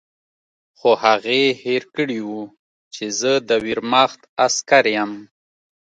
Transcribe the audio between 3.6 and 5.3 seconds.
ویرماخت عسکر یم